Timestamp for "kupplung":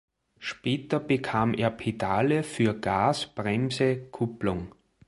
4.07-4.73